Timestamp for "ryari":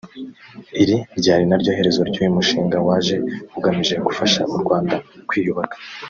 1.19-1.43